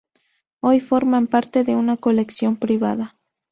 Hoy 0.63 0.79
forman 0.79 1.27
parte 1.27 1.63
de 1.63 1.75
una 1.75 1.95
colección 1.95 2.57
privada. 2.57 3.19